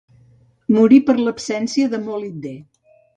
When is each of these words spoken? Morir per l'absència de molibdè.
Morir 0.77 0.97
per 1.09 1.15
l'absència 1.19 1.91
de 1.95 1.99
molibdè. 2.09 2.55